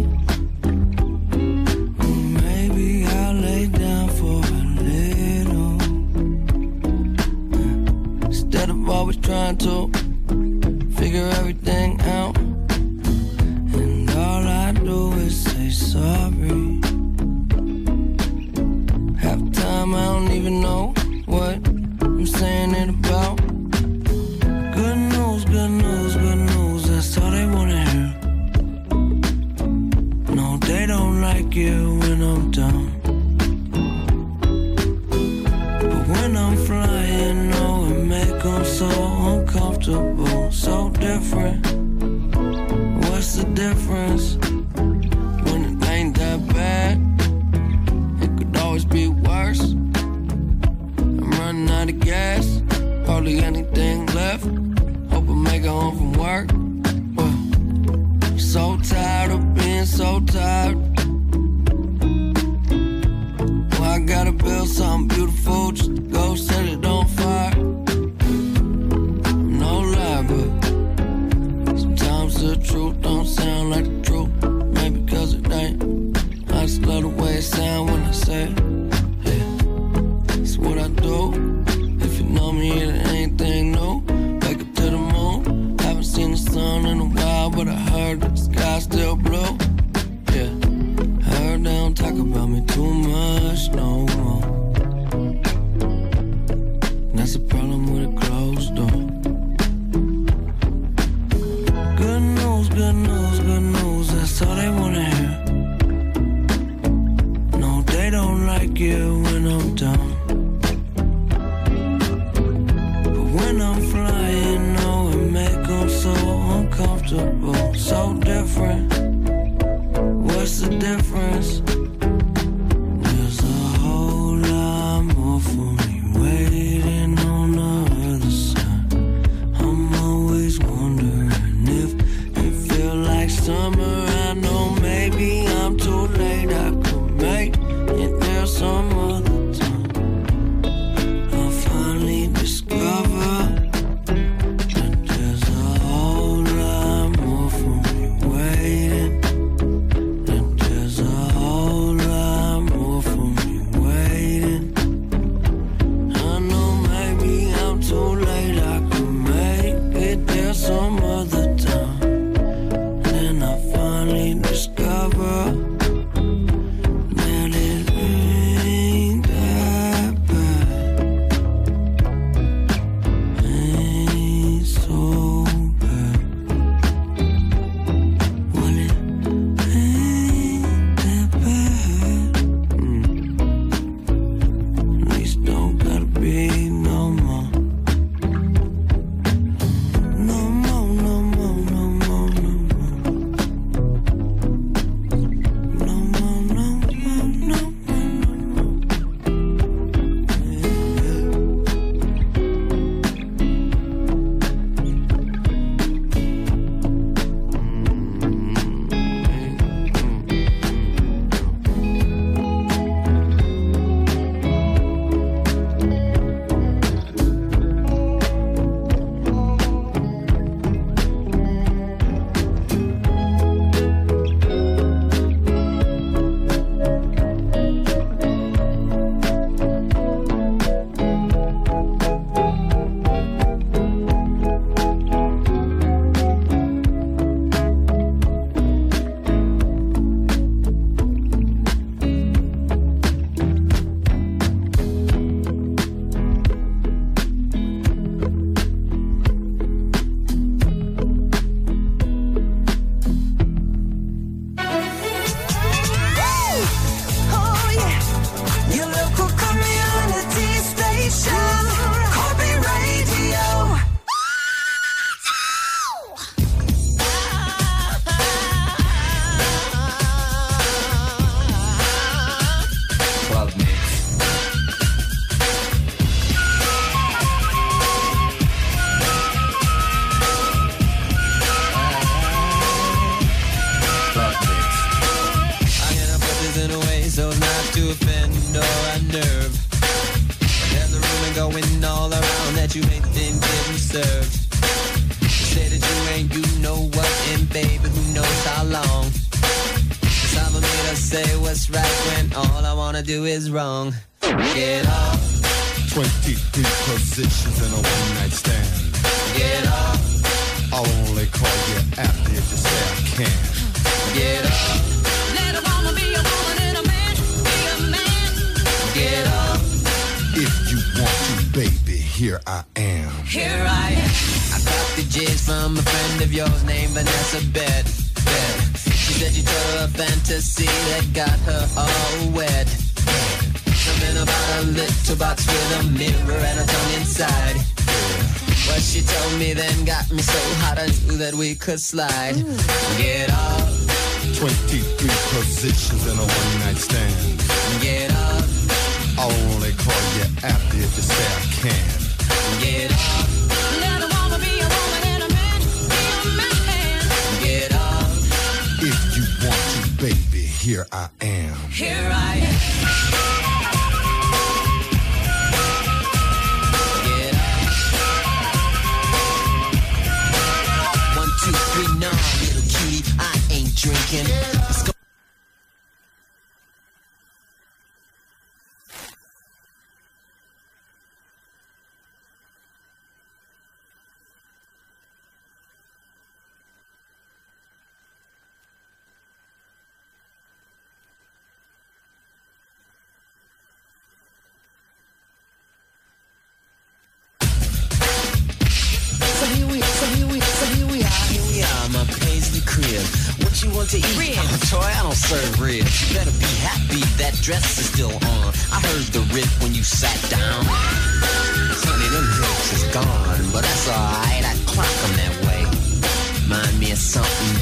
could 341.69 341.79
slide. 341.79 342.58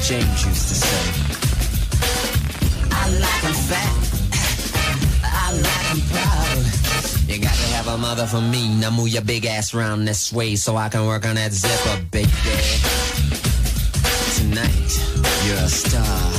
James 0.08 0.46
used 0.46 0.70
to 0.70 0.76
say. 0.76 0.88
I 2.90 3.10
like 3.10 3.42
them 3.42 3.54
fat. 3.68 3.94
I 5.22 5.52
like 5.52 5.88
them 5.90 6.02
proud. 6.08 7.28
You 7.28 7.42
got 7.42 7.54
to 7.54 7.68
have 7.76 7.88
a 7.88 7.98
mother 7.98 8.26
for 8.26 8.40
me. 8.40 8.74
Now 8.80 8.92
move 8.92 9.10
your 9.10 9.22
big 9.24 9.46
ass 9.46 9.74
round 9.74 10.08
this 10.08 10.32
way 10.32 10.56
so 10.56 10.78
I 10.78 10.88
can 10.88 11.06
work 11.06 11.26
on 11.26 11.36
that 11.36 11.52
zipper, 11.52 12.02
baby. 12.10 12.32
Tonight, 14.38 15.46
you're 15.46 15.58
a 15.58 15.68
star. 15.68 16.37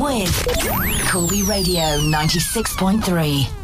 with 0.00 1.10
Corby 1.10 1.42
Radio 1.42 1.82
96.3. 2.00 3.55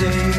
sing 0.00 0.29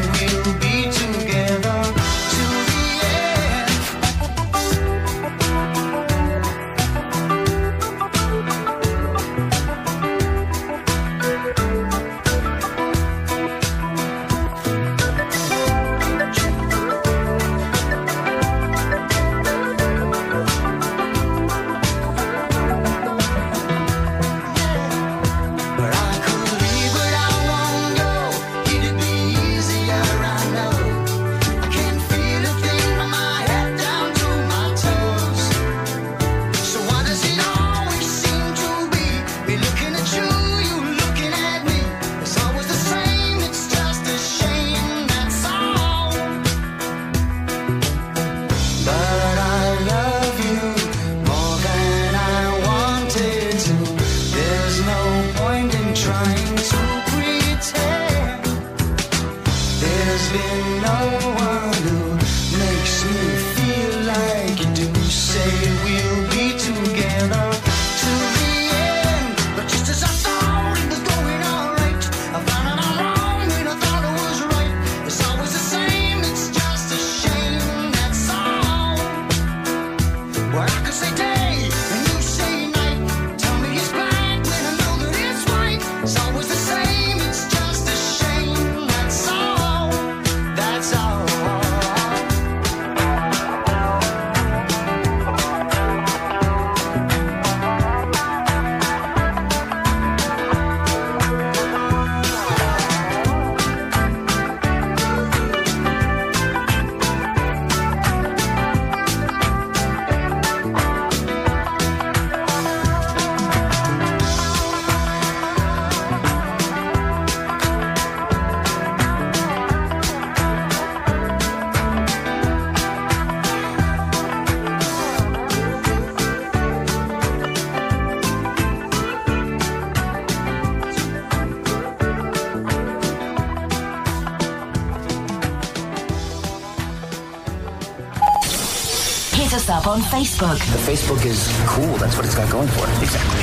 Facebook. 140.42 140.58
The 140.72 140.92
Facebook 140.92 141.24
is 141.26 141.48
cool. 141.66 141.96
That's 141.98 142.16
what 142.16 142.26
it's 142.26 142.34
got 142.34 142.50
going 142.50 142.68
for 142.68 142.84
it. 142.84 143.02
Exactly. 143.02 143.40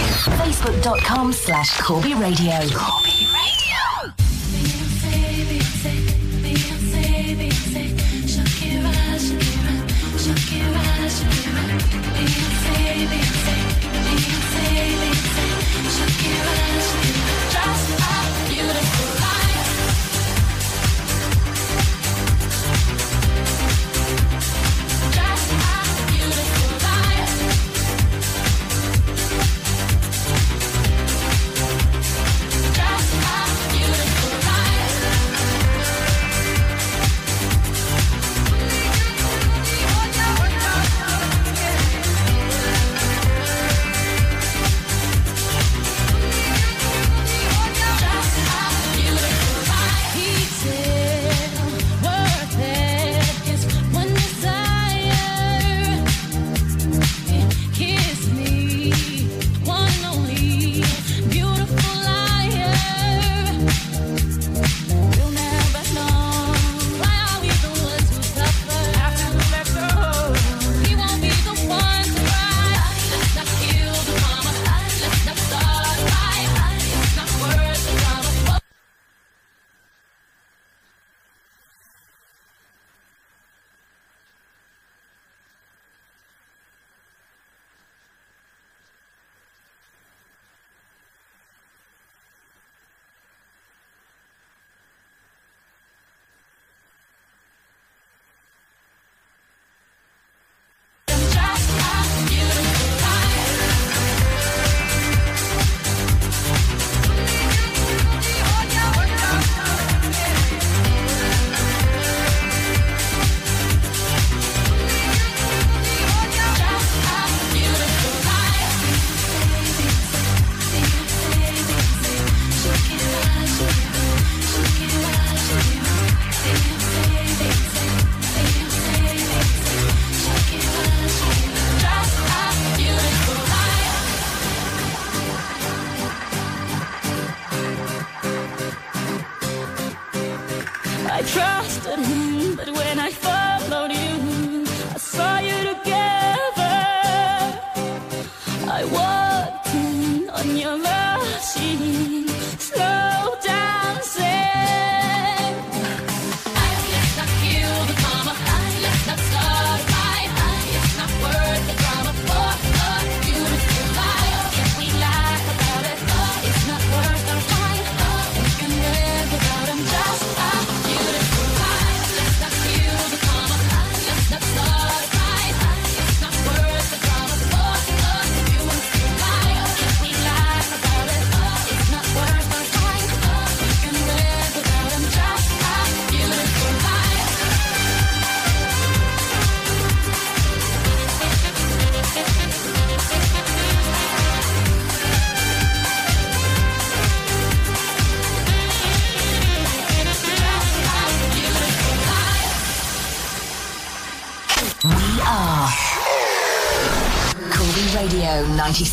Facebook.com 0.52 1.32
slash 1.32 1.80
Corby 1.80 2.14
Radio. 2.14 2.60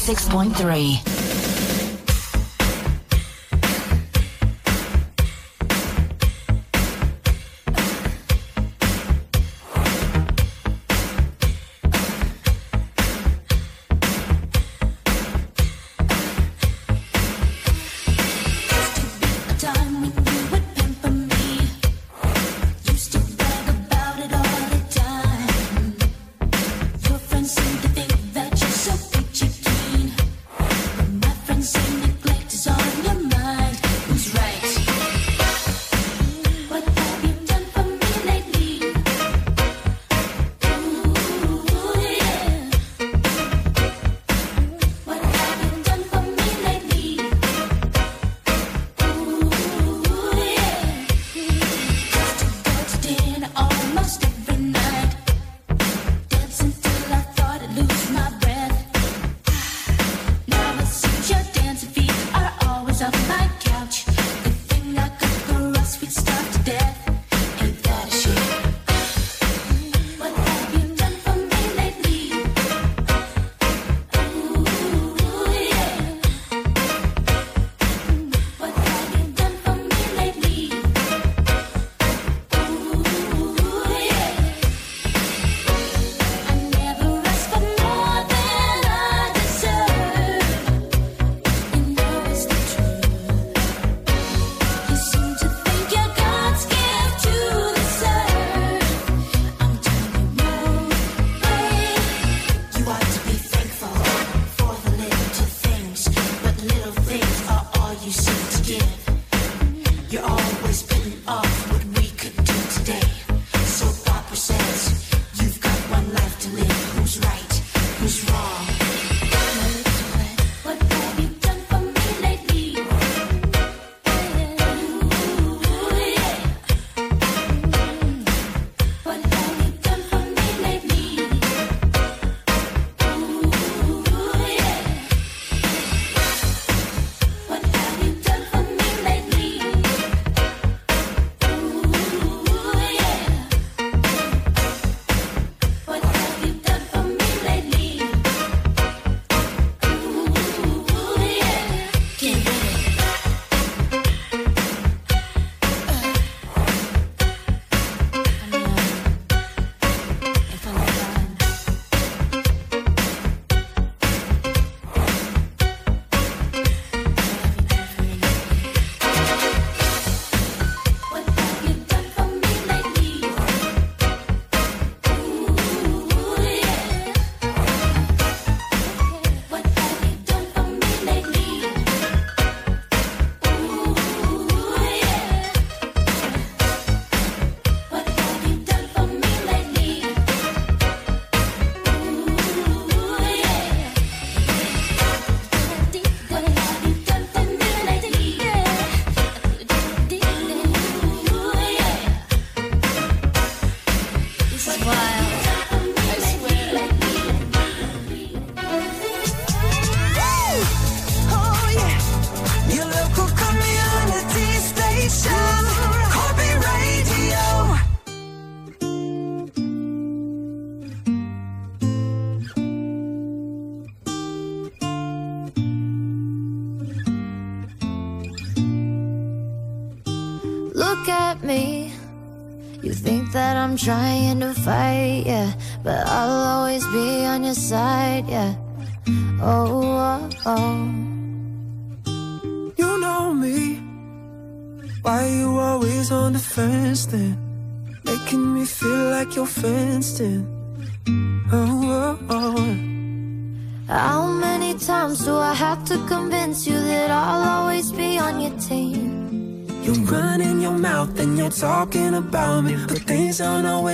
Six 0.07 0.29
point 0.29 0.55
three. 0.55 1.06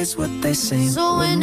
always 0.03 0.17
what 0.17 0.43
they 0.43 0.55
say. 0.55 0.87
So 0.89 1.19
when 1.19 1.43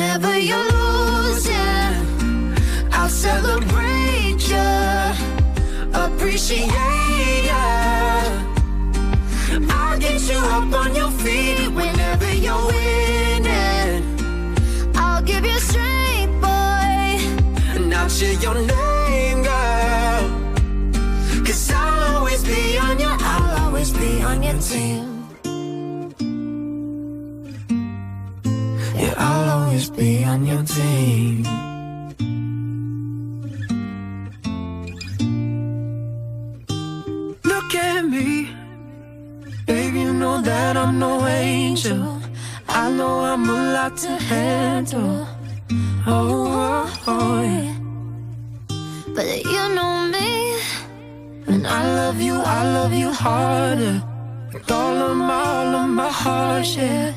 But 49.15 49.43
you 49.43 49.63
know 49.75 50.07
me. 50.13 50.59
And 51.47 51.65
I 51.67 51.81
love 51.95 52.21
you, 52.21 52.35
I 52.35 52.63
love 52.77 52.93
you 52.93 53.11
harder. 53.11 54.03
With 54.53 54.71
all 54.71 54.97
of 55.09 55.17
my, 55.17 55.33
all 55.33 55.75
of 55.83 55.89
my 55.89 56.11
heart, 56.11 56.67
yeah. 56.77 57.13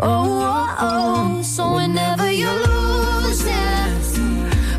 Oh, 0.00 0.06
oh, 0.08 0.76
oh. 0.80 1.42
So 1.42 1.74
whenever 1.74 2.30
you 2.30 2.50
lose 2.50 3.44
it 3.46 4.18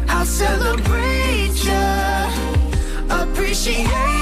I'll 0.10 0.26
celebrate 0.26 1.64
you 1.64 1.85
Appreciate 3.10 4.15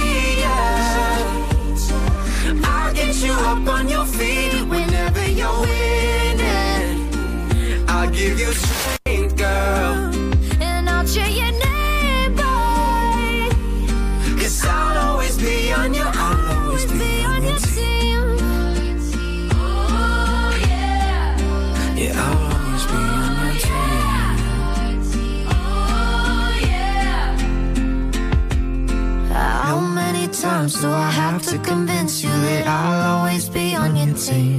Sim. 34.23 34.52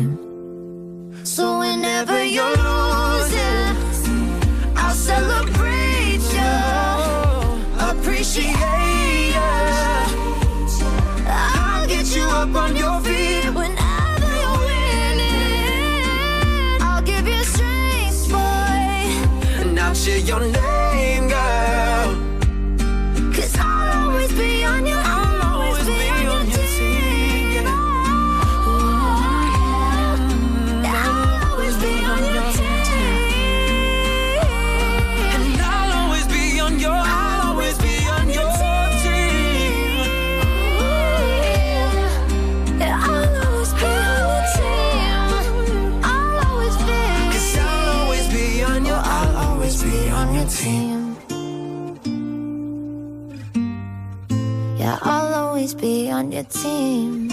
on 56.15 56.31
your 56.31 56.45
team. 56.45 57.29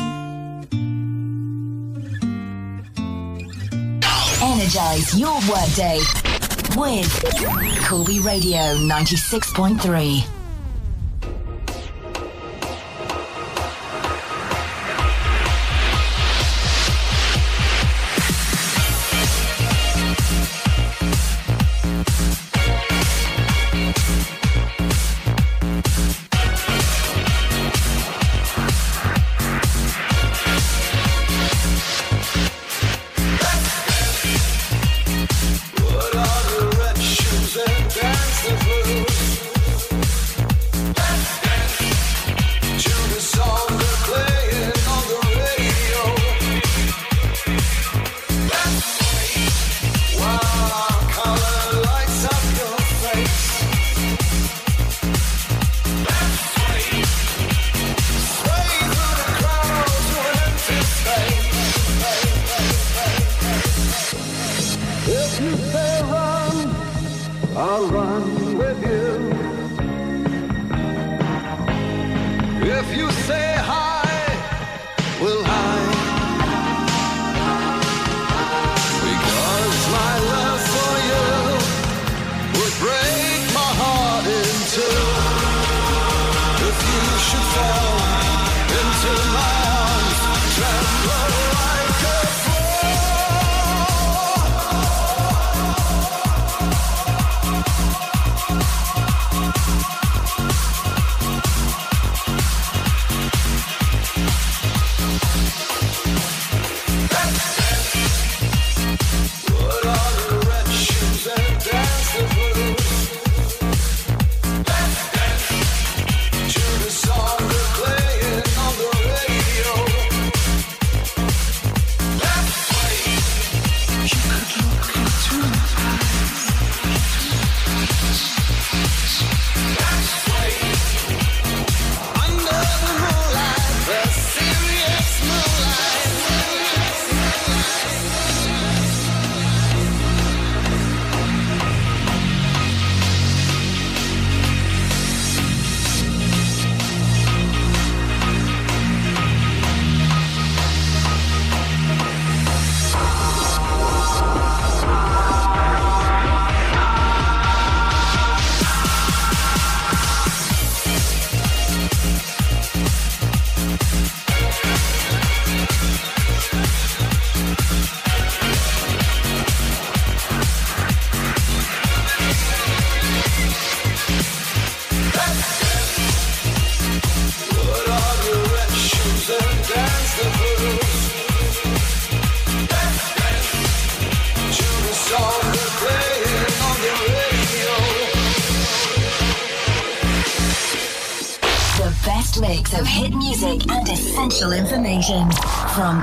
Energize 4.41 5.19
your 5.19 5.39
workday 5.47 5.99
with 6.75 7.85
Corby 7.87 8.19
Radio 8.21 8.75
96.3. 8.77 10.40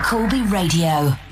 Corby 0.09 0.41
Radio. 0.45 1.28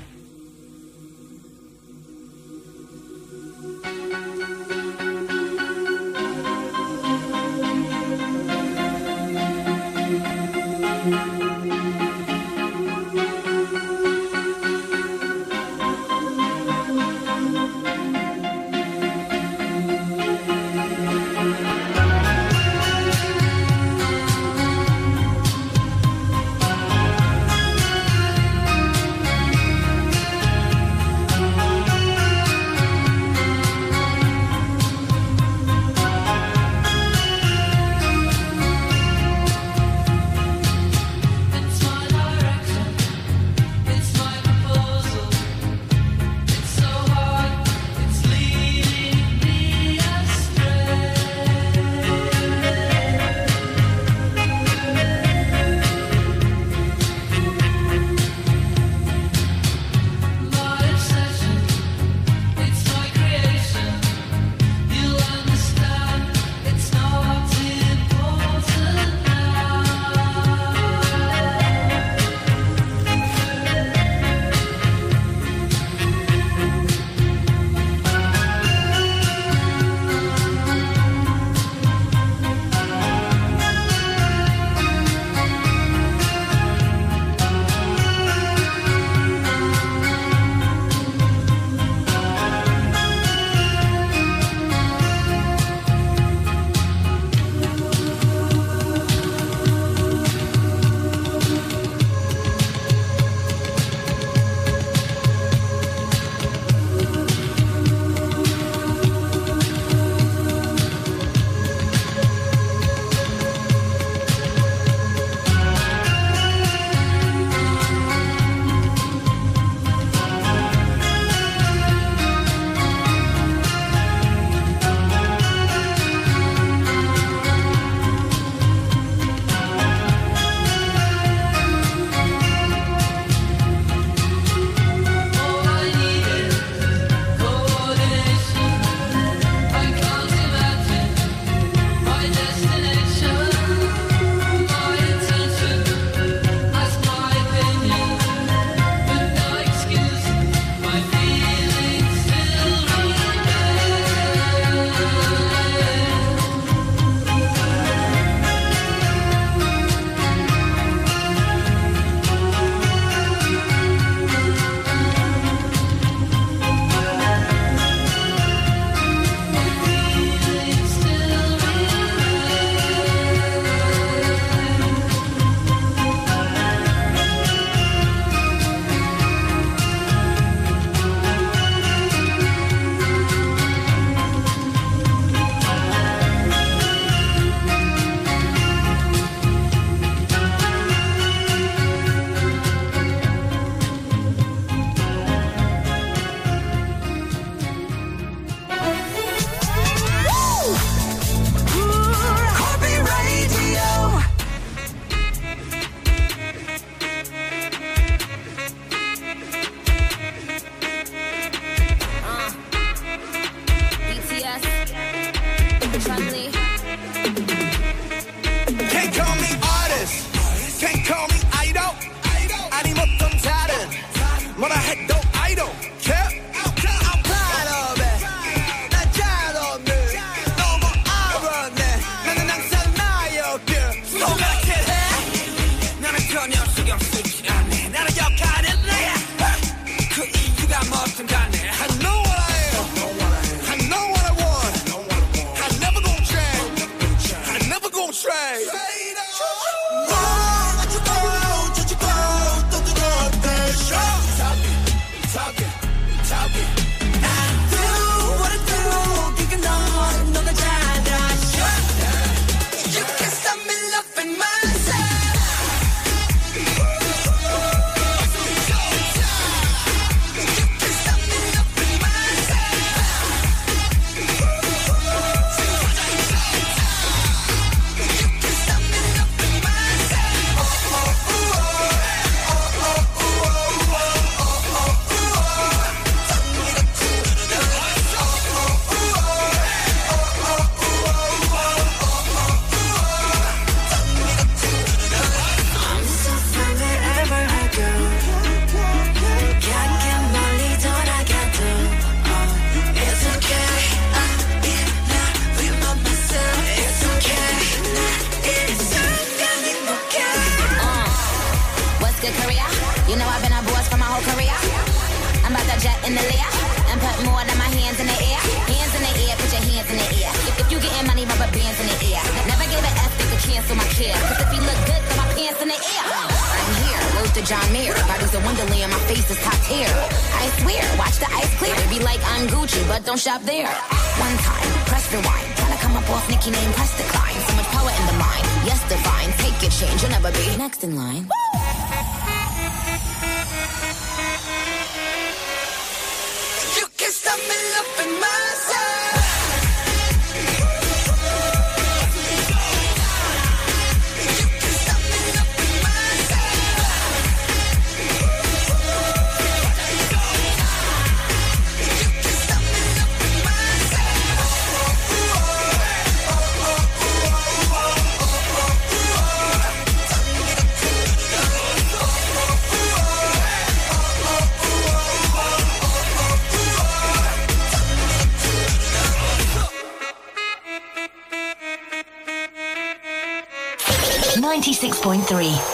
96.3, 384.77 385.25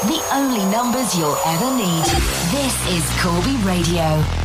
the 0.07 0.33
only 0.33 0.63
numbers 0.71 1.13
you'll 1.17 1.35
ever 1.45 1.75
need. 1.75 2.05
This 2.51 2.87
is 2.87 3.21
Corby 3.21 3.57
Radio. 3.65 4.42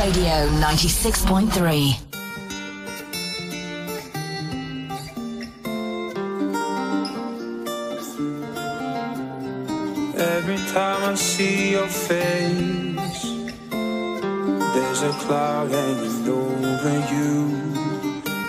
Radio 0.00 0.48
96.3. 0.62 1.96
Every 10.16 10.56
time 10.72 11.04
I 11.04 11.14
see 11.16 11.72
your 11.72 11.86
face, 11.86 13.22
there's 14.72 15.02
a 15.02 15.12
cloud 15.20 15.70
hanging 15.70 16.28
over 16.30 16.96
you 17.12 17.34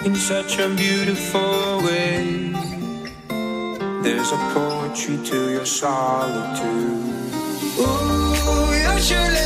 in 0.05 0.15
such 0.15 0.57
a 0.57 0.69
beautiful 0.69 1.81
way. 1.83 2.53
There's 4.03 4.31
a 4.31 4.37
poetry 4.53 5.17
to 5.25 5.51
your 5.51 5.65
solitude. 5.65 7.11
Ooh, 7.77 8.73
you 8.73 9.01
should. 9.01 9.40